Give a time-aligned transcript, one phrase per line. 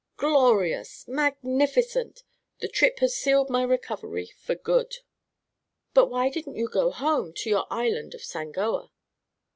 [0.17, 2.23] "Glorious magnificent!
[2.57, 4.95] The trip has sealed my recovery for good."
[5.93, 8.89] "But why didn't you go home, to your Island of Sangoa?"